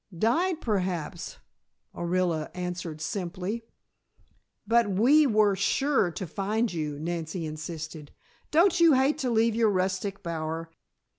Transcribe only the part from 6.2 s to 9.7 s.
find you," Nancy insisted. "Don't you hate to leave your